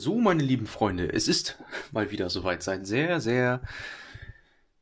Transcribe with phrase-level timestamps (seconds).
[0.00, 1.62] So, meine lieben Freunde, es ist
[1.92, 3.60] mal wieder soweit seit sehr, sehr,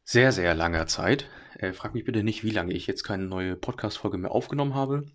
[0.04, 1.28] sehr, sehr langer Zeit.
[1.58, 5.06] Äh, frag mich bitte nicht, wie lange ich jetzt keine neue Podcast-Folge mehr aufgenommen habe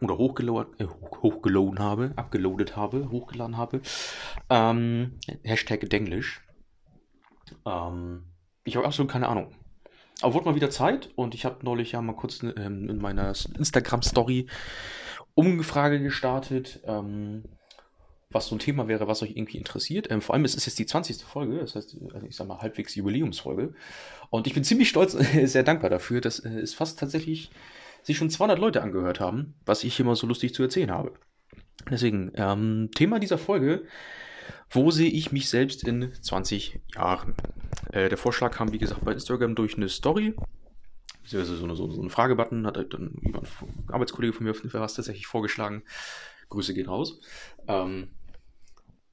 [0.00, 3.82] oder hochgeladen, äh, hochgeladen habe, abgeloadet habe, hochgeladen habe.
[4.48, 6.42] Ähm, Hashtag Denglisch.
[7.66, 8.32] Ähm,
[8.64, 9.54] ich habe absolut keine Ahnung.
[10.22, 13.34] Aber wurde mal wieder Zeit und ich habe neulich ja mal kurz ähm, in meiner
[13.58, 14.46] Instagram-Story
[15.34, 16.80] Umfrage gestartet.
[16.86, 17.44] Ähm,
[18.30, 20.10] was so ein Thema wäre, was euch irgendwie interessiert.
[20.10, 21.22] Ähm, vor allem, es ist jetzt die 20.
[21.22, 23.74] Folge, das heißt, äh, ich sag mal, halbwegs Jubiläumsfolge.
[24.30, 25.12] Und ich bin ziemlich stolz,
[25.44, 27.50] sehr dankbar dafür, dass äh, es fast tatsächlich
[28.02, 31.12] sich schon 200 Leute angehört haben, was ich immer so lustig zu erzählen habe.
[31.90, 33.84] Deswegen, ähm, Thema dieser Folge,
[34.70, 37.34] wo sehe ich mich selbst in 20 Jahren?
[37.92, 40.34] Äh, der Vorschlag kam, wie gesagt, bei Instagram durch eine Story,
[41.22, 44.60] beziehungsweise so, eine, so, so einen Fragebutton, hat dann jemand, ein Arbeitskollege von mir auf
[44.62, 45.82] was tatsächlich vorgeschlagen.
[46.48, 47.20] Grüße gehen raus.
[47.68, 48.08] Ähm,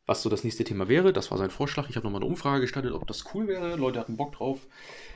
[0.05, 1.13] was so das nächste Thema wäre.
[1.13, 1.89] Das war sein Vorschlag.
[1.89, 3.75] Ich habe nochmal eine Umfrage gestartet, ob das cool wäre.
[3.75, 4.67] Leute hatten Bock drauf.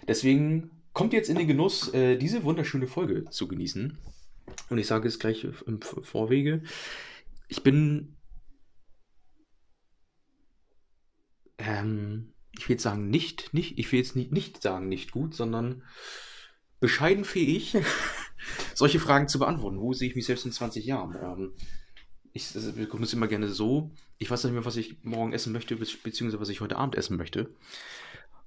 [0.07, 3.97] Deswegen kommt jetzt in den Genuss, äh, diese wunderschöne Folge zu genießen.
[4.69, 6.63] Und ich sage es gleich im Vorwege.
[7.47, 8.15] Ich bin.
[11.57, 15.35] Ähm, ich will jetzt sagen, nicht, nicht, ich will jetzt nicht, nicht sagen, nicht gut,
[15.35, 15.83] sondern
[16.79, 17.77] bescheiden fähig,
[18.73, 19.79] solche Fragen zu beantworten.
[19.79, 21.15] Wo sehe ich mich selbst in 20 Jahren?
[21.15, 21.53] Ähm,
[22.33, 25.75] ich bekomme es immer gerne so, ich weiß nicht mehr, was ich morgen essen möchte,
[25.75, 27.49] beziehungsweise was ich heute Abend essen möchte.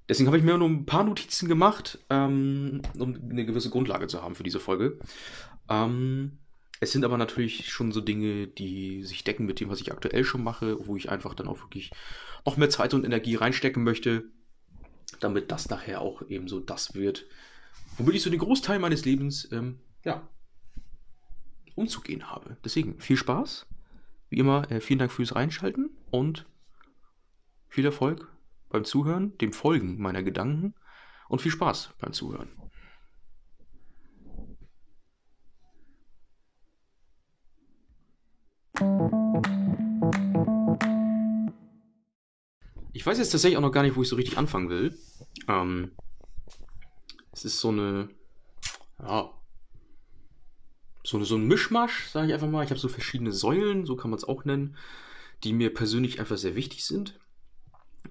[0.09, 4.21] Deswegen habe ich mir nur ein paar Notizen gemacht, ähm, um eine gewisse Grundlage zu
[4.21, 4.99] haben für diese Folge.
[5.69, 6.39] Ähm,
[6.81, 10.23] es sind aber natürlich schon so Dinge, die sich decken mit dem, was ich aktuell
[10.23, 11.91] schon mache, wo ich einfach dann auch wirklich
[12.45, 14.25] noch mehr Zeit und Energie reinstecken möchte,
[15.19, 17.25] damit das nachher auch eben so das wird,
[17.97, 20.27] womit ich so den Großteil meines Lebens, ähm, ja,
[21.75, 22.57] umzugehen habe.
[22.65, 23.67] Deswegen viel Spaß.
[24.31, 26.47] Wie immer, äh, vielen Dank fürs Reinschalten und
[27.67, 28.31] viel Erfolg
[28.69, 30.73] beim Zuhören, dem Folgen meiner Gedanken
[31.27, 32.47] und viel Spaß beim Zuhören.
[42.93, 44.97] Ich weiß jetzt tatsächlich auch noch gar nicht, wo ich so richtig anfangen will.
[45.49, 45.91] Ähm,
[47.33, 48.07] es ist so eine,
[48.97, 49.29] ja,
[51.03, 52.63] so, so ein Mischmasch, sage ich einfach mal.
[52.63, 54.75] Ich habe so verschiedene Säulen, so kann man es auch nennen,
[55.43, 57.19] die mir persönlich einfach sehr wichtig sind.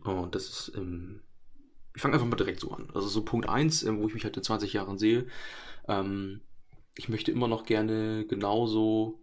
[0.05, 1.21] Und das ist, ähm,
[1.95, 2.89] ich fange einfach mal direkt so an.
[2.95, 5.27] Also so Punkt 1, ähm, wo ich mich halt in 20 Jahren sehe.
[5.89, 6.41] Ähm,
[6.97, 9.21] ich möchte immer noch gerne genauso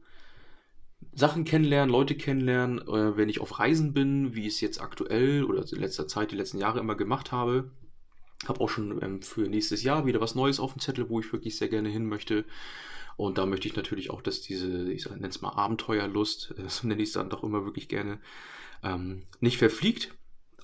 [1.14, 5.44] Sachen kennenlernen, Leute kennenlernen, äh, wenn ich auf Reisen bin, wie ich es jetzt aktuell
[5.44, 7.72] oder in letzter Zeit, die letzten Jahre immer gemacht habe.
[8.46, 11.32] Habe auch schon ähm, für nächstes Jahr wieder was Neues auf dem Zettel, wo ich
[11.34, 12.46] wirklich sehr gerne hin möchte.
[13.16, 16.88] Und da möchte ich natürlich auch, dass diese, ich nenne es mal Abenteuerlust, äh, so
[16.88, 18.20] nenne ich es dann doch immer wirklich gerne,
[18.84, 20.14] ähm, nicht verfliegt.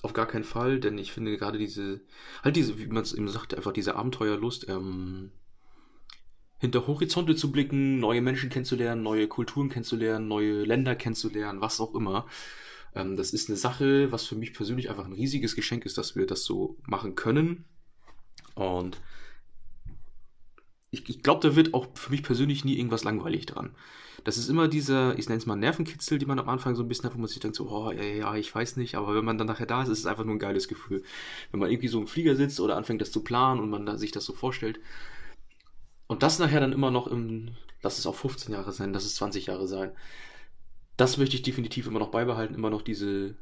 [0.02, 2.02] Auf gar keinen Fall, denn ich finde gerade diese,
[2.42, 5.32] halt diese, wie man es eben sagt, einfach diese Abenteuerlust, ähm,
[6.58, 11.94] hinter Horizonte zu blicken, neue Menschen kennenzulernen, neue Kulturen kennenzulernen, neue Länder kennenzulernen, was auch
[11.94, 12.26] immer.
[12.94, 16.16] Ähm, das ist eine Sache, was für mich persönlich einfach ein riesiges Geschenk ist, dass
[16.16, 17.64] wir das so machen können.
[18.54, 19.00] Und
[20.90, 23.74] ich, ich glaube, da wird auch für mich persönlich nie irgendwas langweilig dran.
[24.22, 26.88] Das ist immer dieser, ich nenne es mal Nervenkitzel, die man am Anfang so ein
[26.88, 29.24] bisschen hat, wo man sich denkt, so, oh, ja, ja, ich weiß nicht, aber wenn
[29.24, 31.02] man dann nachher da ist, ist es einfach nur ein geiles Gefühl.
[31.50, 34.12] Wenn man irgendwie so im Flieger sitzt oder anfängt, das zu planen und man sich
[34.12, 34.80] das so vorstellt.
[36.06, 37.50] Und das nachher dann immer noch im,
[37.82, 39.92] lass es auch 15 Jahre sein, lass es 20 Jahre sein.
[40.96, 43.36] Das möchte ich definitiv immer noch beibehalten, immer noch diese,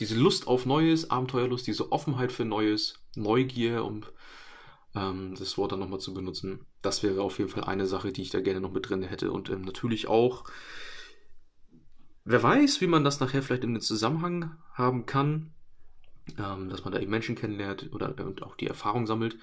[0.00, 4.12] diese Lust auf Neues, Abenteuerlust, diese Offenheit für Neues, Neugier und
[4.94, 6.66] ähm, das Wort dann nochmal zu benutzen.
[6.82, 9.30] Das wäre auf jeden Fall eine Sache, die ich da gerne noch mit drin hätte.
[9.30, 10.44] Und ähm, natürlich auch,
[12.24, 15.54] wer weiß, wie man das nachher vielleicht in den Zusammenhang haben kann,
[16.38, 19.38] ähm, dass man da eben Menschen kennenlernt oder und auch die Erfahrung sammelt.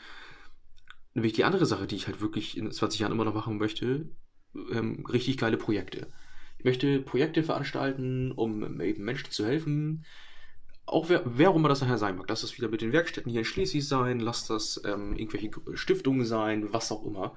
[1.14, 4.10] Nämlich die andere Sache, die ich halt wirklich in 20 Jahren immer noch machen möchte,
[4.72, 6.08] ähm, richtig geile Projekte.
[6.64, 10.06] Ich möchte Projekte veranstalten, um eben Menschen zu helfen,
[10.86, 13.30] auch wer, wer auch immer das nachher sein mag, lass das wieder mit den Werkstätten
[13.30, 17.36] hier in Schleswig sein, lass das ähm, irgendwelche Stiftungen sein, was auch immer.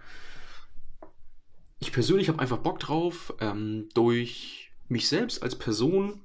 [1.80, 6.20] Ich persönlich habe einfach Bock drauf, ähm, durch mich selbst als Person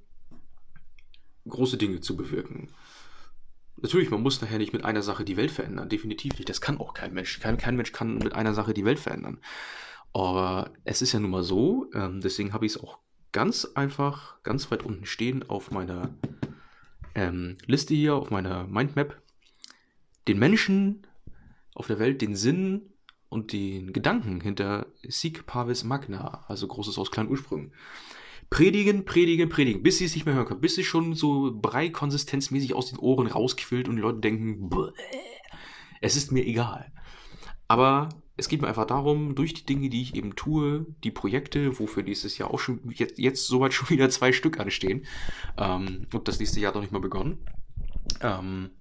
[1.49, 2.69] große Dinge zu bewirken.
[3.77, 6.49] Natürlich, man muss nachher nicht mit einer Sache die Welt verändern, definitiv nicht.
[6.49, 7.39] Das kann auch kein Mensch.
[7.39, 9.39] Kein, kein Mensch kann mit einer Sache die Welt verändern.
[10.13, 12.99] Aber es ist ja nun mal so, ähm, deswegen habe ich es auch
[13.31, 16.13] ganz einfach, ganz weit unten stehen auf meiner
[17.15, 19.21] ähm, Liste hier auf meiner Mindmap
[20.27, 21.07] den Menschen
[21.73, 22.93] auf der Welt den Sinn
[23.29, 27.73] und den Gedanken hinter Sic Parvis Magna, also Großes aus kleinen Ursprüngen,
[28.49, 32.73] predigen, predigen, predigen, bis sie es nicht mehr hören können, bis sie schon so Brei-konsistenzmäßig
[32.73, 34.69] aus den Ohren rausquillt und die Leute denken,
[36.01, 36.91] es ist mir egal.
[37.69, 38.09] Aber
[38.41, 42.01] es geht mir einfach darum, durch die Dinge, die ich eben tue, die Projekte, wofür
[42.01, 45.05] dieses Jahr auch schon jetzt, jetzt soweit schon wieder zwei Stück anstehen,
[45.57, 47.37] ähm, und das nächste Jahr noch nicht mal begonnen,
[48.21, 48.71] ähm,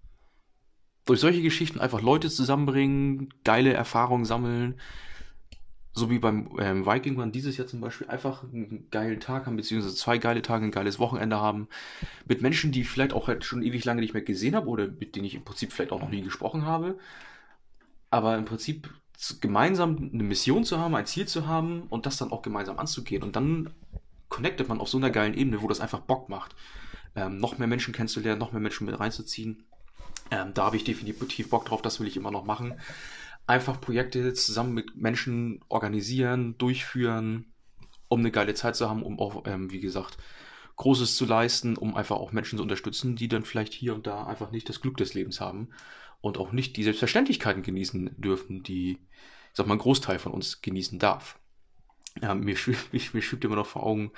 [1.05, 4.81] durch solche Geschichten einfach Leute zusammenbringen, geile Erfahrungen sammeln,
[5.93, 9.57] so wie beim ähm, Viking Run dieses Jahr zum Beispiel, einfach einen geilen Tag haben,
[9.57, 11.69] beziehungsweise zwei geile Tage, ein geiles Wochenende haben,
[12.27, 14.87] mit Menschen, die ich vielleicht auch halt schon ewig lange nicht mehr gesehen habe oder
[14.87, 16.99] mit denen ich im Prinzip vielleicht auch noch nie gesprochen habe,
[18.09, 18.89] aber im Prinzip
[19.41, 23.23] gemeinsam eine Mission zu haben, ein Ziel zu haben und das dann auch gemeinsam anzugehen.
[23.23, 23.71] Und dann
[24.29, 26.55] connectet man auf so einer geilen Ebene, wo das einfach Bock macht,
[27.15, 29.65] ähm, noch mehr Menschen kennenzulernen, noch mehr Menschen mit reinzuziehen.
[30.31, 32.81] Ähm, da habe ich definitiv Bock drauf, das will ich immer noch machen.
[33.47, 37.53] Einfach Projekte zusammen mit Menschen organisieren, durchführen,
[38.09, 40.19] um eine geile Zeit zu haben, um auch, ähm, wie gesagt,
[40.77, 44.25] Großes zu leisten, um einfach auch Menschen zu unterstützen, die dann vielleicht hier und da
[44.25, 45.69] einfach nicht das Glück des Lebens haben
[46.21, 48.99] und auch nicht die Selbstverständlichkeiten genießen dürfen, die, ich
[49.55, 51.39] sag mal, ein Großteil von uns genießen darf.
[52.21, 54.13] Ja, mir, schwebt, mir, mir schwebt immer noch vor Augen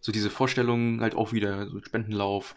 [0.00, 2.56] so diese Vorstellung halt auch wieder, so Spendenlauf,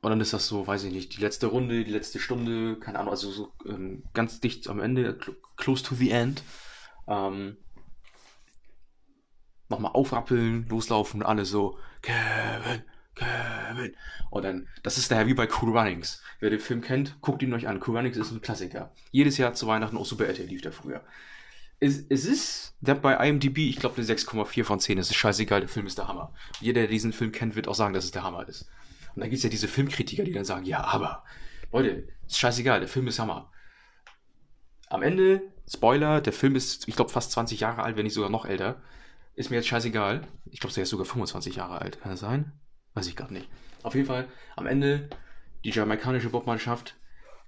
[0.00, 3.00] und dann ist das so, weiß ich nicht, die letzte Runde, die letzte Stunde, keine
[3.00, 5.18] Ahnung, also so ähm, ganz dicht am Ende,
[5.56, 6.42] close to the end.
[7.08, 7.56] Ähm,
[9.68, 12.82] nochmal aufrappeln, loslaufen, alle so, Kevin,
[13.18, 13.96] Kevin.
[14.30, 16.22] Und dann, das ist daher wie bei Cool Runnings.
[16.40, 17.82] Wer den Film kennt, guckt ihn euch an.
[17.86, 18.92] Cool Runnings ist ein Klassiker.
[19.10, 21.04] Jedes Jahr zu Weihnachten auch Super RTL lief der früher.
[21.80, 24.98] Es, es ist, der bei IMDb, ich glaube, eine 6,4 von 10.
[24.98, 26.34] Es ist scheißegal, der Film ist der Hammer.
[26.60, 28.68] Jeder, der diesen Film kennt, wird auch sagen, dass es der Hammer ist.
[29.14, 31.24] Und dann gibt es ja diese Filmkritiker, die dann sagen, ja, aber,
[31.72, 33.50] Leute, ist scheißegal, der Film ist Hammer.
[34.88, 38.30] Am Ende, Spoiler, der Film ist, ich glaube, fast 20 Jahre alt, wenn nicht sogar
[38.30, 38.80] noch älter.
[39.34, 40.26] Ist mir jetzt scheißegal.
[40.46, 42.00] Ich glaube, der ist sogar 25 Jahre alt.
[42.00, 42.52] Kann das sein?
[42.94, 43.48] Weiß ich gerade nicht.
[43.82, 44.26] Auf jeden Fall,
[44.56, 45.08] am Ende,
[45.64, 46.96] die jamaikanische Bobmannschaft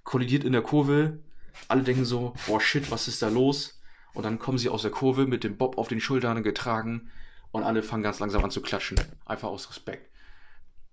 [0.03, 1.19] kollidiert in der Kurve.
[1.67, 3.81] Alle denken so, boah, shit, was ist da los?
[4.13, 7.11] Und dann kommen sie aus der Kurve mit dem Bob auf den Schultern getragen
[7.51, 8.99] und alle fangen ganz langsam an zu klatschen.
[9.25, 10.09] Einfach aus Respekt.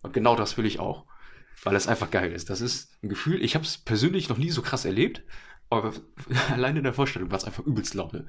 [0.03, 1.05] Und genau das will ich auch.
[1.65, 2.51] Weil es einfach geil ist.
[2.51, 5.23] Das ist ein Gefühl, ich habe es persönlich noch nie so krass erlebt,
[5.71, 5.93] aber
[6.53, 8.27] allein in der Vorstellung war es einfach übelst Laune.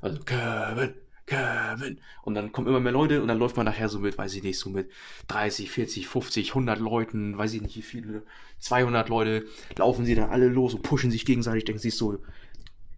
[0.00, 0.94] Also, Kevin,
[1.32, 2.00] Kevin.
[2.22, 4.42] Und dann kommen immer mehr Leute und dann läuft man nachher so mit, weiß ich
[4.42, 4.90] nicht, so mit
[5.28, 8.22] 30, 40, 50, 100 Leuten, weiß ich nicht wie viele,
[8.58, 9.46] 200 Leute,
[9.76, 12.18] laufen sie dann alle los und pushen sich gegenseitig, denken sich so,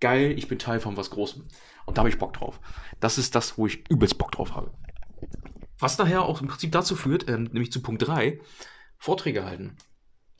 [0.00, 1.44] geil, ich bin Teil von was Großem.
[1.86, 2.60] Und da habe ich Bock drauf.
[3.00, 4.72] Das ist das, wo ich übelst Bock drauf habe.
[5.78, 8.40] Was daher auch im Prinzip dazu führt, ähm, nämlich zu Punkt 3,
[8.96, 9.76] Vorträge halten.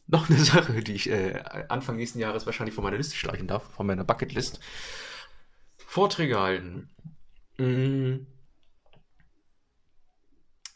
[0.06, 3.70] Noch eine Sache, die ich äh, Anfang nächsten Jahres wahrscheinlich von meiner Liste streichen darf,
[3.74, 4.60] von meiner Bucketlist.
[5.76, 6.90] Vorträge halten.
[7.58, 8.26] Mhm.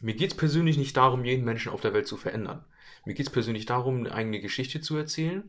[0.01, 2.63] Mir geht es persönlich nicht darum, jeden Menschen auf der Welt zu verändern.
[3.05, 5.43] Mir geht es persönlich darum, eine eigene Geschichte zu erzählen.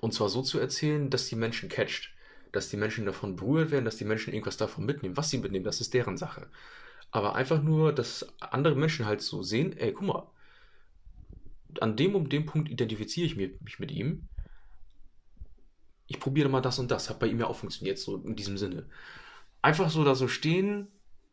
[0.00, 2.12] Und zwar so zu erzählen, dass die Menschen catcht
[2.52, 5.16] dass die Menschen davon berührt werden, dass die Menschen irgendwas davon mitnehmen.
[5.16, 6.46] Was sie mitnehmen, das ist deren Sache.
[7.10, 10.30] Aber einfach nur, dass andere Menschen halt so sehen, ey, guck mal,
[11.80, 14.28] an dem und dem Punkt identifiziere ich mich mit ihm.
[16.06, 17.10] Ich probiere mal das und das.
[17.10, 18.86] Hat bei ihm ja auch funktioniert, so in diesem Sinne.
[19.62, 20.88] Einfach so da so stehen,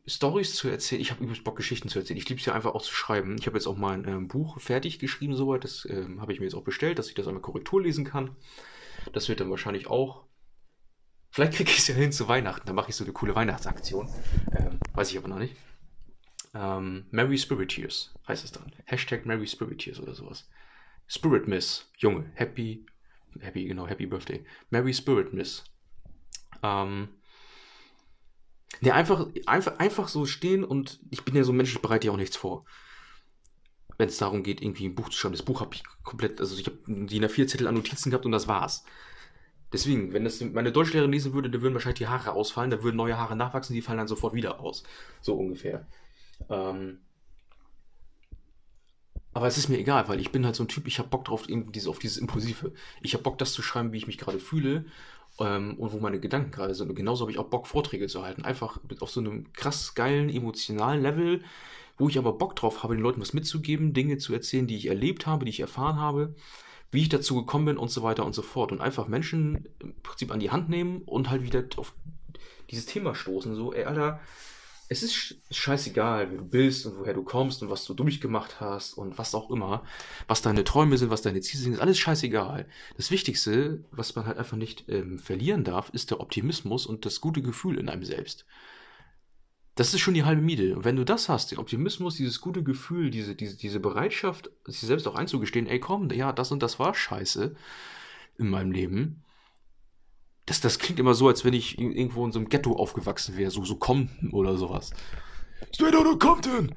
[0.05, 1.01] Stories zu erzählen.
[1.01, 2.17] Ich habe übrigens Bock, Geschichten zu erzählen.
[2.17, 3.35] Ich liebe es ja einfach auch zu schreiben.
[3.39, 5.63] Ich habe jetzt auch mein ähm, Buch fertig geschrieben, soweit.
[5.63, 8.35] Das ähm, habe ich mir jetzt auch bestellt, dass ich das einmal Korrektur lesen kann.
[9.13, 10.29] Das wird dann wahrscheinlich auch
[11.31, 12.65] Vielleicht kriege ich es ja hin zu Weihnachten.
[12.65, 14.09] Dann mache ich so eine coole Weihnachtsaktion.
[14.57, 15.55] Ähm, weiß ich aber noch nicht.
[16.55, 18.71] Ähm, Merry Spirit Tears heißt es dann.
[18.85, 20.49] Hashtag Merry Spirit Tears oder sowas.
[21.07, 21.87] Spirit Miss.
[21.97, 22.31] Junge.
[22.33, 22.85] Happy.
[23.39, 23.87] Happy, genau.
[23.87, 24.45] Happy Birthday.
[24.69, 25.63] Merry Spirit Miss.
[26.63, 27.09] Ähm,
[28.81, 32.07] ne, einfach, einfach, einfach so stehen und ich bin ja so ein Mensch, ich bereite
[32.07, 32.65] ja auch nichts vor.
[33.97, 35.35] Wenn es darum geht, irgendwie ein Buch zu schreiben.
[35.35, 38.31] Das Buch habe ich komplett, also ich habe die A4 Zettel an Notizen gehabt und
[38.31, 38.83] das war's.
[39.71, 42.95] Deswegen, wenn das meine Deutschlehrerin lesen würde, dann würden wahrscheinlich die Haare ausfallen, da würden
[42.95, 44.83] neue Haare nachwachsen, die fallen dann sofort wieder aus.
[45.21, 45.85] So ungefähr.
[46.49, 46.99] Ähm
[49.33, 51.25] aber es ist mir egal, weil ich bin halt so ein Typ, ich habe Bock
[51.25, 52.73] drauf, diese, auf dieses Impulsive.
[53.01, 54.85] Ich habe Bock, das zu schreiben, wie ich mich gerade fühle
[55.39, 56.89] ähm, und wo meine Gedanken gerade sind.
[56.89, 58.43] Und genauso habe ich auch Bock, Vorträge zu halten.
[58.43, 61.43] Einfach auf so einem krass geilen, emotionalen Level,
[61.97, 64.87] wo ich aber Bock drauf habe, den Leuten was mitzugeben, Dinge zu erzählen, die ich
[64.87, 66.35] erlebt habe, die ich erfahren habe
[66.91, 68.71] wie ich dazu gekommen bin und so weiter und so fort.
[68.71, 71.93] Und einfach Menschen im Prinzip an die Hand nehmen und halt wieder auf
[72.69, 73.55] dieses Thema stoßen.
[73.55, 74.19] So, ey, Alter,
[74.91, 78.93] es ist scheißegal, wer du bist und woher du kommst und was du durchgemacht hast
[78.93, 79.83] und was auch immer,
[80.27, 82.67] was deine Träume sind, was deine Ziele sind, ist alles scheißegal.
[82.97, 87.21] Das Wichtigste, was man halt einfach nicht ähm, verlieren darf, ist der Optimismus und das
[87.21, 88.47] gute Gefühl in einem selbst.
[89.75, 90.75] Das ist schon die halbe Miete.
[90.75, 94.81] Und wenn du das hast, den Optimismus, dieses gute Gefühl, diese, diese, diese Bereitschaft, sich
[94.81, 97.55] selbst auch einzugestehen, ey komm, ja, das und das war scheiße
[98.39, 99.23] in meinem Leben.
[100.49, 103.51] Das, das klingt immer so, als wenn ich irgendwo in so einem Ghetto aufgewachsen wäre,
[103.51, 104.91] so, so Compton oder sowas.
[105.73, 106.73] Straight out of Compton!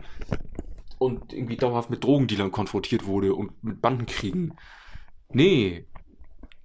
[0.98, 4.56] Und irgendwie dauerhaft mit Drogendealern konfrontiert wurde und mit Bandenkriegen.
[5.30, 5.86] Nee.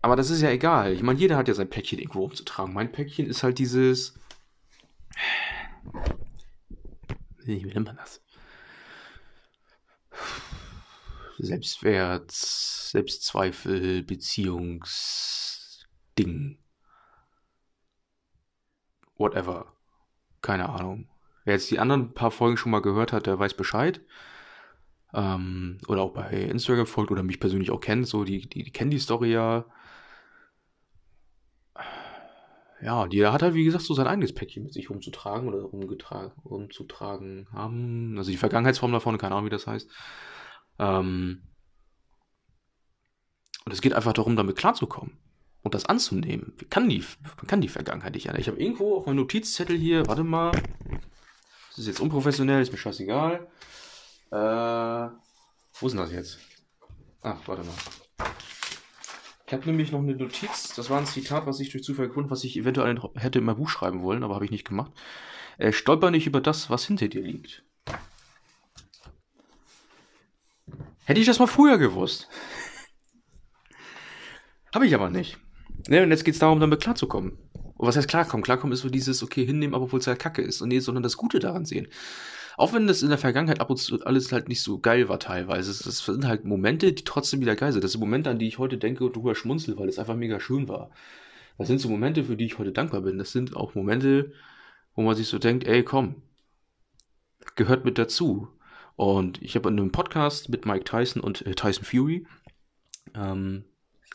[0.02, 0.94] Aber das ist ja egal.
[0.94, 2.74] Ich meine, jeder hat ja sein Päckchen irgendwo umzutragen.
[2.74, 4.20] Mein Päckchen ist halt dieses
[7.48, 8.22] wie nennt man das?
[11.40, 16.60] Selbstwert, Selbstzweifel, Beziehungsding.
[19.18, 19.74] Whatever.
[20.42, 21.10] Keine Ahnung.
[21.46, 24.02] Wer jetzt die anderen paar Folgen schon mal gehört hat, der weiß Bescheid.
[25.14, 28.72] Ähm, oder auch bei Instagram folgt oder mich persönlich auch kennt, so die, die, die
[28.72, 29.66] kennen die Story ja
[32.82, 36.34] ja, jeder hat halt, wie gesagt, so sein eigenes Päckchen mit sich umzutragen oder umgetragen,
[36.44, 38.16] umzutragen haben.
[38.18, 39.90] Also die Vergangenheitsform davon, keine Ahnung, wie das heißt.
[40.78, 41.42] Ähm
[43.66, 45.18] und es geht einfach darum, damit klarzukommen
[45.68, 46.54] und das anzunehmen.
[46.70, 47.04] Kann die,
[47.46, 48.42] kann die Vergangenheit nicht ändern.
[48.42, 52.78] Ich habe irgendwo auf meinem Notizzettel hier, warte mal, das ist jetzt unprofessionell, ist mir
[52.78, 53.48] scheißegal.
[54.32, 54.36] Äh,
[55.80, 56.40] wo ist denn das jetzt?
[57.22, 57.74] Ach, warte mal.
[59.46, 62.30] Ich habe nämlich noch eine Notiz, das war ein Zitat, was ich durch Zufall gefunden
[62.30, 64.92] was ich eventuell hätte in mein Buch schreiben wollen, aber habe ich nicht gemacht.
[65.58, 67.64] Äh, stolper nicht über das, was hinter dir liegt.
[71.06, 72.30] Hätte ich das mal früher gewusst.
[74.74, 75.38] habe ich aber nicht.
[75.88, 77.38] Ne, und jetzt geht es darum, damit klarzukommen.
[77.78, 78.44] Und was heißt klarkommen?
[78.44, 80.62] Klarkommen ist so dieses, okay, hinnehmen, aber obwohl es halt kacke ist.
[80.62, 81.88] Und nee, sondern das Gute daran sehen.
[82.58, 85.20] Auch wenn das in der Vergangenheit ab und zu alles halt nicht so geil war
[85.20, 85.72] teilweise.
[85.84, 87.84] Das sind halt Momente, die trotzdem wieder geil sind.
[87.84, 90.40] Das sind Momente, an die ich heute denke und drüber schmunzel, weil es einfach mega
[90.40, 90.90] schön war.
[91.60, 93.20] Das sind so Momente, für die ich heute dankbar bin.
[93.20, 94.34] Das sind auch Momente,
[94.96, 96.24] wo man sich so denkt, ey, komm,
[97.56, 98.48] gehört mit dazu.
[98.96, 102.26] Und ich habe in einem Podcast mit Mike Tyson und äh, Tyson Fury,
[103.14, 103.66] ähm,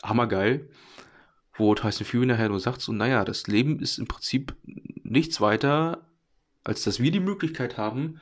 [0.02, 0.68] hammergeil,
[1.54, 4.56] wo Tyson Fury nachher nur sagt, so, naja, das Leben ist im Prinzip
[5.02, 6.06] nichts weiter
[6.64, 8.20] als dass wir die Möglichkeit haben,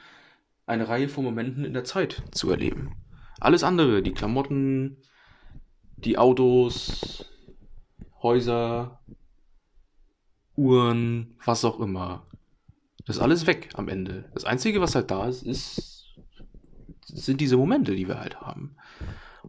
[0.66, 2.96] eine Reihe von Momenten in der Zeit zu erleben.
[3.40, 4.96] Alles andere, die Klamotten,
[5.96, 7.26] die Autos,
[8.22, 9.00] Häuser,
[10.56, 12.26] Uhren, was auch immer,
[13.06, 14.30] das ist alles weg am Ende.
[14.34, 15.96] Das Einzige, was halt da ist, ist
[17.06, 18.76] sind diese Momente, die wir halt haben.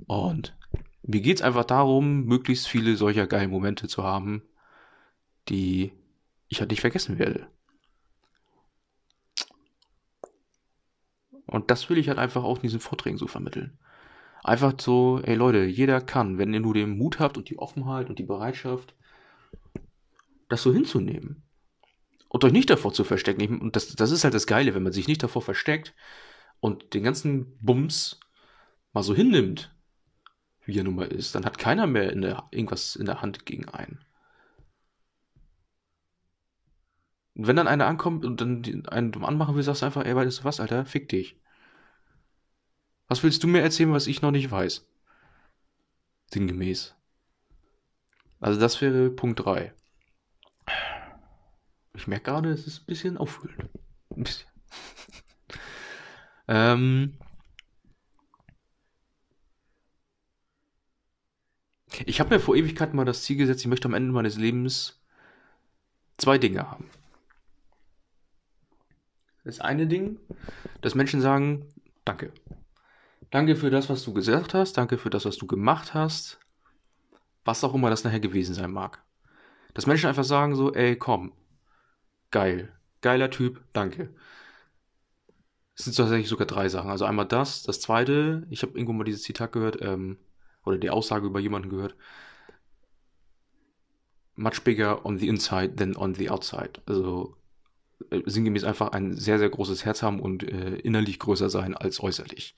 [0.08, 0.58] Und
[1.03, 4.43] mir geht es einfach darum, möglichst viele solcher geilen Momente zu haben,
[5.50, 5.91] die
[6.48, 7.48] ich halt nicht vergessen werde.
[11.48, 13.77] Und das will ich halt einfach auch in diesen Vorträgen so vermitteln.
[14.43, 18.10] Einfach so, ey Leute, jeder kann, wenn ihr nur den Mut habt und die Offenheit
[18.10, 18.96] und die Bereitschaft,
[20.50, 21.43] das so hinzunehmen.
[22.29, 23.60] Und euch nicht davor zu verstecken.
[23.60, 25.93] Und das, das ist halt das Geile, wenn man sich nicht davor versteckt
[26.62, 28.20] und den ganzen Bums
[28.93, 29.75] mal so hinnimmt,
[30.65, 33.46] wie er nun mal ist, dann hat keiner mehr in der, irgendwas in der Hand
[33.46, 34.00] gegen einen.
[37.36, 40.15] Und wenn dann einer ankommt und dann einen dumm anmachen will, sagst du einfach, ey,
[40.15, 41.39] weißt du was, Alter, fick dich.
[43.08, 44.86] Was willst du mir erzählen, was ich noch nicht weiß?
[46.32, 46.96] Sinngemäß.
[48.39, 49.74] Also das wäre Punkt 3.
[51.94, 53.70] Ich merke gerade, es ist ein bisschen auffüllend.
[54.15, 54.50] Ein bisschen.
[56.48, 57.18] ähm,
[62.05, 65.01] ich habe mir vor Ewigkeit mal das Ziel gesetzt, ich möchte am Ende meines Lebens
[66.17, 66.89] zwei Dinge haben.
[69.43, 70.20] Das eine Ding,
[70.81, 71.65] dass Menschen sagen,
[72.05, 72.31] danke.
[73.31, 76.39] Danke für das, was du gesagt hast, danke für das, was du gemacht hast,
[77.43, 79.03] was auch immer das nachher gewesen sein mag.
[79.74, 81.31] Dass Menschen einfach sagen so, ey, komm,
[82.29, 84.13] geil, geiler Typ, danke.
[85.75, 86.91] Es sind tatsächlich sogar drei Sachen.
[86.91, 90.17] Also einmal das, das zweite, ich habe irgendwo mal dieses Zitat gehört, ähm,
[90.65, 91.96] oder die Aussage über jemanden gehört,
[94.36, 96.74] much bigger on the inside than on the outside.
[96.86, 97.36] Also
[98.10, 102.01] äh, sinngemäß einfach ein sehr, sehr großes Herz haben und äh, innerlich größer sein als
[102.01, 102.56] äußerlich.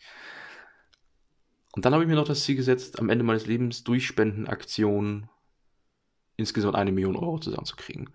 [1.74, 5.30] Und dann habe ich mir noch das Ziel gesetzt, am Ende meines Lebens durch Spendenaktionen
[6.36, 8.10] insgesamt eine Million Euro zusammenzukriegen.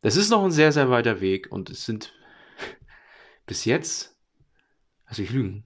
[0.00, 2.14] Das ist noch ein sehr, sehr weiter Weg und es sind
[3.46, 4.18] bis jetzt,
[5.04, 5.64] also ich lügen,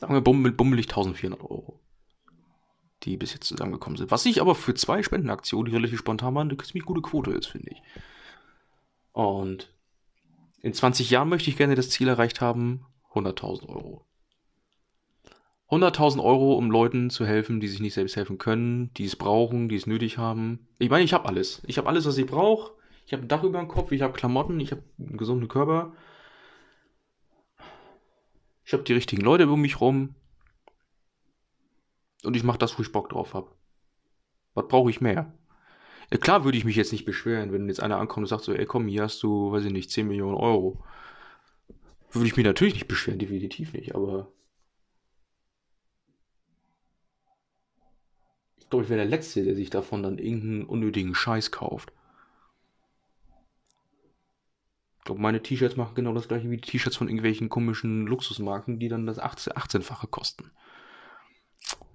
[0.00, 1.78] sagen wir bummel, bummelig 1400 Euro,
[3.02, 4.10] die bis jetzt zusammengekommen sind.
[4.10, 7.46] Was ich aber für zwei Spendenaktionen, die relativ spontan waren, eine ziemlich gute Quote ist,
[7.46, 7.82] finde ich.
[9.12, 9.72] Und
[10.62, 14.06] in 20 Jahren möchte ich gerne das Ziel erreicht haben, 100.000 Euro.
[15.68, 19.68] 100.000 Euro, um Leuten zu helfen, die sich nicht selbst helfen können, die es brauchen,
[19.68, 20.66] die es nötig haben.
[20.78, 21.62] Ich meine, ich habe alles.
[21.66, 22.72] Ich habe alles, was ich brauche.
[23.06, 25.92] Ich habe ein Dach über dem Kopf, ich habe Klamotten, ich habe einen gesunden Körper.
[28.70, 30.14] Ich habe die richtigen Leute um mich rum.
[32.22, 33.50] Und ich mache das, wo ich Bock drauf habe.
[34.54, 35.36] Was brauche ich mehr?
[36.12, 38.52] Ja, klar würde ich mich jetzt nicht beschweren, wenn jetzt einer ankommt und sagt so,
[38.52, 40.84] ey komm, hier hast du, weiß ich nicht, 10 Millionen Euro.
[42.12, 44.30] Würde ich mich natürlich nicht beschweren, definitiv nicht, aber
[48.56, 51.92] ich glaube, ich wäre der Letzte, der sich davon dann irgendeinen unnötigen Scheiß kauft.
[54.98, 58.78] Ich glaube, meine T-Shirts machen genau das gleiche wie die T-Shirts von irgendwelchen komischen Luxusmarken,
[58.78, 60.52] die dann das 18, 18-fache kosten.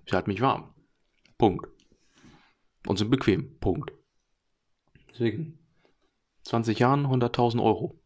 [0.05, 0.73] Sie halten mich warm.
[1.37, 1.69] Punkt.
[2.85, 3.57] Und sind bequem.
[3.59, 3.93] Punkt.
[5.13, 5.57] Deswegen.
[6.43, 7.97] 20 Jahren 100.000 Euro.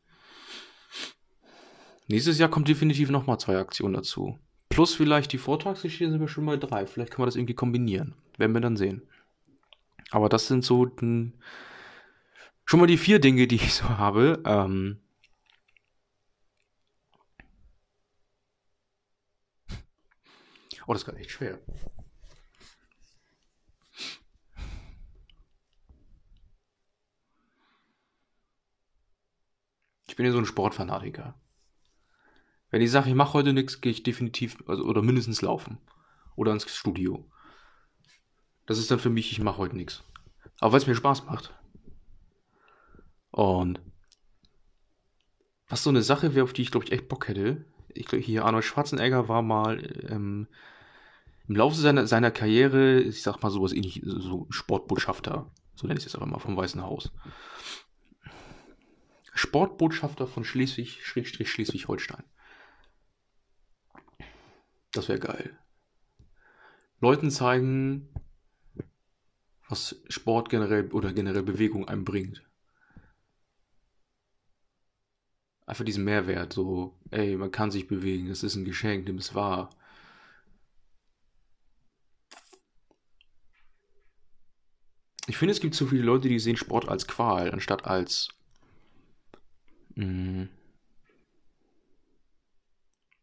[2.07, 4.37] Nächstes Jahr kommt definitiv nochmal zwei Aktionen dazu.
[4.69, 6.85] Plus vielleicht die Vortragsgeschichte sind wir schon mal drei.
[6.85, 8.13] Vielleicht kann man das irgendwie kombinieren.
[8.37, 9.01] Werden wir dann sehen.
[10.11, 10.85] Aber das sind so
[12.69, 14.43] schon mal die vier Dinge, die ich so habe.
[14.45, 15.01] Ähm,
[20.85, 21.59] oh, das ist gerade echt schwer.
[30.07, 31.33] Ich bin ja so ein Sportfanatiker.
[32.69, 35.79] Wenn ich sage, ich mache heute nichts, gehe ich definitiv, also, oder mindestens laufen.
[36.35, 37.27] Oder ins Studio.
[38.67, 40.03] Das ist dann für mich, ich mache heute nichts.
[40.59, 41.58] Aber weil es mir Spaß macht.
[43.31, 43.79] Und
[45.67, 47.65] was so eine Sache wäre, auf die ich glaube ich echt Bock hätte.
[47.93, 50.47] Ich glaube, hier Arnold Schwarzenegger war mal ähm,
[51.47, 56.05] im Laufe seiner, seiner Karriere, ich sag mal sowas ähnlich, so Sportbotschafter, so nenne ich
[56.05, 57.11] es jetzt aber mal vom Weißen Haus.
[59.33, 62.23] Sportbotschafter von Schleswig, Schrägstrich Schleswig-Holstein.
[64.91, 65.57] Das wäre geil.
[66.99, 68.09] Leuten zeigen,
[69.67, 72.48] was Sport generell oder generell Bewegung einem bringt.
[75.69, 79.35] Einfach diesen Mehrwert, so, ey, man kann sich bewegen, es ist ein Geschenk, nimm es
[79.35, 79.69] wahr.
[85.27, 88.29] Ich finde, es gibt zu viele Leute, die sehen Sport als Qual, anstatt als
[89.93, 90.49] mh, mm,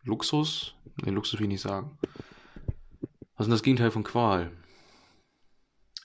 [0.04, 0.76] Luxus.
[1.02, 1.98] Ne, Luxus will ich nicht sagen.
[3.34, 4.52] Was ist denn das Gegenteil von Qual?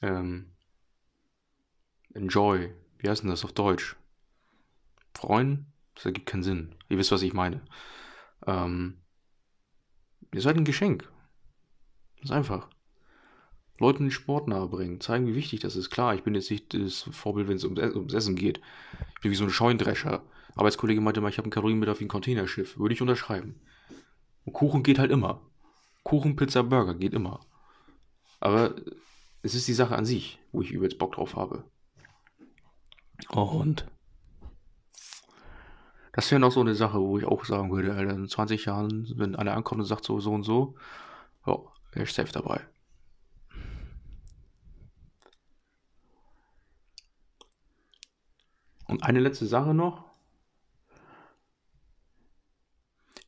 [0.01, 0.49] Ähm,
[2.15, 2.73] enjoy.
[2.97, 3.95] Wie heißt denn das auf Deutsch?
[5.13, 5.71] Freuen?
[6.02, 6.74] Das ergibt keinen Sinn.
[6.90, 7.62] Ihr wisst, was ich meine.
[8.48, 8.98] Ähm,
[10.34, 11.08] ihr seid ein Geschenk.
[12.18, 12.70] Das ist einfach.
[13.78, 15.92] Leuten den Sport nahebringen, zeigen, wie wichtig das ist.
[15.92, 18.62] Klar, ich bin jetzt nicht das Vorbild, wenn es ums, ums Essen geht.
[19.14, 20.24] Ich bin wie so ein Scheundrescher.
[20.56, 22.80] Arbeitskollege meinte mal, ich habe einen Kalorienbedarf wie ein Containerschiff.
[22.80, 23.62] Würde ich unterschreiben.
[24.46, 25.40] Und Kuchen geht halt immer.
[26.02, 27.46] Kuchen, Pizza, Burger geht immer.
[28.40, 28.74] Aber
[29.44, 31.64] es ist die Sache an sich, wo ich übelst Bock drauf habe.
[33.30, 33.86] Und
[36.13, 39.08] das wäre noch so eine Sache, wo ich auch sagen würde, Alter, in 20 Jahren,
[39.15, 40.76] wenn einer ankommt und sagt so, so und so,
[41.45, 41.58] ja,
[41.93, 42.62] wäre ich safe dabei.
[48.88, 50.04] Und eine letzte Sache noch.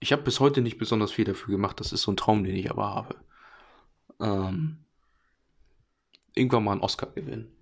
[0.01, 1.79] Ich habe bis heute nicht besonders viel dafür gemacht.
[1.79, 3.15] Das ist so ein Traum, den ich aber habe.
[4.19, 4.83] Ähm,
[6.35, 7.55] irgendwann mal einen Oscar gewinnen.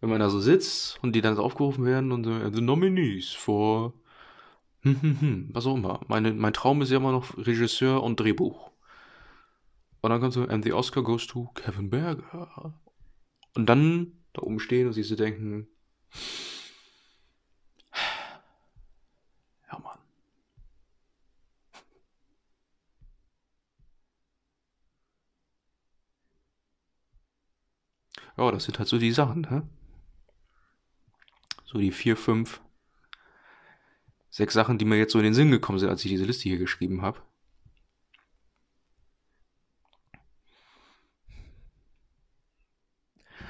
[0.00, 3.30] Wenn man da so sitzt und die dann so aufgerufen werden und so, the nominees
[3.32, 3.94] for
[4.82, 6.00] hm, hm, hm, was auch immer.
[6.08, 8.70] Meine, mein Traum ist ja immer noch Regisseur und Drehbuch.
[10.00, 12.74] Und dann kannst du, and the Oscar goes to Kevin Berger.
[13.56, 15.66] Und dann da oben stehen und sich so denken,
[28.38, 29.68] Ja, das sind halt so die Sachen, ne?
[31.70, 32.62] So die vier, fünf,
[34.30, 36.44] sechs Sachen, die mir jetzt so in den Sinn gekommen sind, als ich diese Liste
[36.44, 37.20] hier geschrieben habe.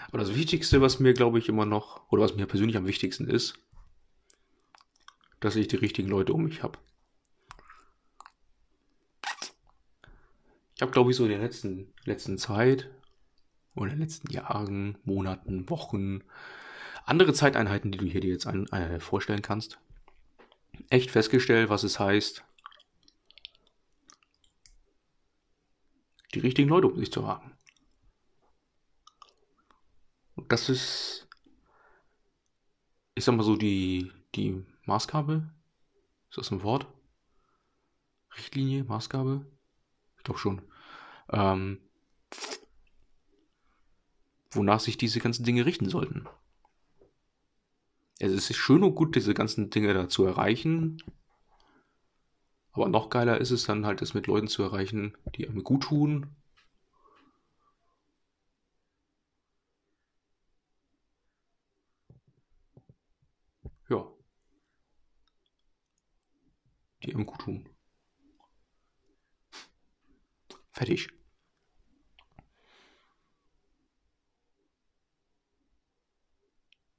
[0.08, 3.28] Aber das Wichtigste, was mir, glaube ich, immer noch, oder was mir persönlich am wichtigsten
[3.28, 3.60] ist,
[5.38, 6.76] dass ich die richtigen Leute um mich habe.
[10.74, 12.90] Ich habe, glaube ich, so in der letzten, letzten Zeit
[13.76, 16.24] oder in den letzten Jahren, Monaten, Wochen,
[17.08, 19.78] andere Zeiteinheiten, die du hier dir jetzt ein, äh, vorstellen kannst,
[20.90, 22.44] echt festgestellt, was es heißt,
[26.34, 27.56] die richtigen Leute um sich zu haben.
[30.34, 31.26] Und das ist,
[33.14, 35.50] ich sag mal so, die, die Maßgabe.
[36.30, 36.86] Ist das ein Wort?
[38.36, 39.46] Richtlinie, Maßgabe?
[40.18, 40.62] Ich glaube schon.
[41.30, 41.80] Ähm,
[44.50, 46.28] wonach sich diese ganzen Dinge richten sollten.
[48.18, 51.02] Es ist schön und gut, diese ganzen Dinge da zu erreichen.
[52.72, 55.84] Aber noch geiler ist es dann halt, es mit Leuten zu erreichen, die einem gut
[55.84, 56.36] tun.
[63.88, 64.06] Ja.
[67.02, 67.68] Die einem gut tun.
[70.72, 71.08] Fertig.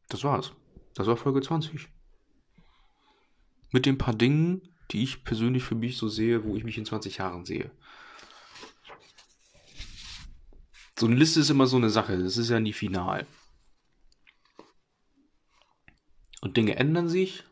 [0.09, 0.53] Das war's.
[0.93, 1.87] Das war Folge 20.
[3.71, 6.85] Mit den paar Dingen, die ich persönlich für mich so sehe, wo ich mich in
[6.85, 7.71] 20 Jahren sehe.
[10.97, 13.25] So eine Liste ist immer so eine Sache, das ist ja nie final.
[16.41, 17.43] Und Dinge ändern sich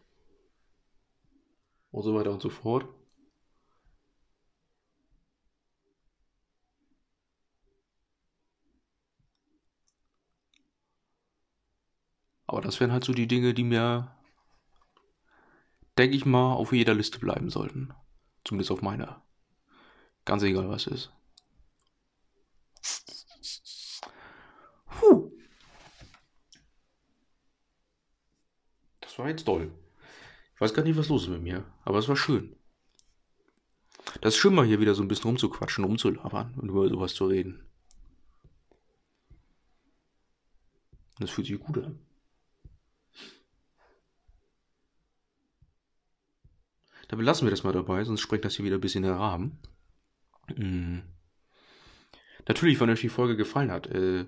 [1.92, 2.86] und so weiter und so fort.
[12.48, 14.16] Aber das wären halt so die Dinge, die mir,
[15.98, 17.94] denke ich mal, auf jeder Liste bleiben sollten.
[18.46, 19.22] Zumindest auf meiner.
[20.24, 21.12] Ganz egal, was ist.
[24.86, 25.32] Puh.
[29.02, 29.72] Das war jetzt toll.
[30.56, 32.56] Ich weiß gar nicht, was los ist mit mir, aber es war schön.
[34.22, 37.28] Das ist schön, mal hier wieder so ein bisschen rumzuquatschen, rumzulabern und über sowas zu
[37.28, 37.70] reden.
[41.20, 42.00] Das fühlt sich gut an.
[47.18, 49.58] Dann belassen wir das mal dabei, sonst sprengt das hier wieder ein bisschen den Rahmen.
[50.56, 51.02] Mhm.
[52.48, 54.28] Natürlich, wenn euch die Folge gefallen hat, äh,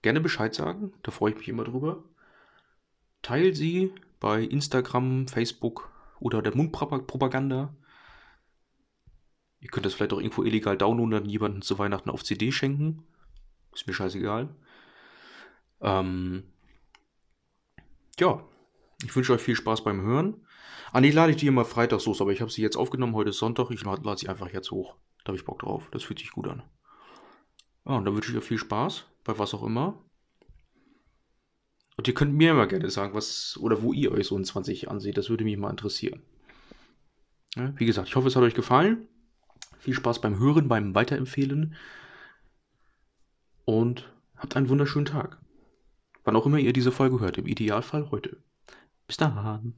[0.00, 0.94] gerne Bescheid sagen.
[1.02, 2.04] Da freue ich mich immer drüber.
[3.20, 7.76] Teilt sie bei Instagram, Facebook oder der Mundpropaganda.
[9.60, 13.06] Ihr könnt das vielleicht auch irgendwo illegal downloaden und jemanden zu Weihnachten auf CD schenken.
[13.74, 14.56] Ist mir scheißegal.
[15.82, 16.44] Ähm,
[18.18, 18.42] ja,
[19.04, 20.45] ich wünsche euch viel Spaß beim Hören.
[20.92, 23.14] Ah, nee, lade ich die immer freitags hoch, aber ich habe sie jetzt aufgenommen.
[23.14, 23.70] Heute ist Sonntag.
[23.70, 24.96] Ich lade sie einfach jetzt hoch.
[25.24, 25.88] Da habe ich Bock drauf.
[25.90, 26.62] Das fühlt sich gut an.
[27.84, 30.02] Ja, und dann wünsche ich euch viel Spaß bei was auch immer.
[31.96, 34.90] Und ihr könnt mir immer gerne sagen, was oder wo ihr euch so in 20
[34.90, 35.16] anseht.
[35.16, 36.22] Das würde mich mal interessieren.
[37.56, 39.08] Ja, wie gesagt, ich hoffe, es hat euch gefallen.
[39.78, 41.74] Viel Spaß beim Hören, beim Weiterempfehlen.
[43.64, 45.40] Und habt einen wunderschönen Tag.
[46.24, 47.38] Wann auch immer ihr diese Folge hört.
[47.38, 48.42] Im Idealfall heute.
[49.06, 49.74] Bis dann.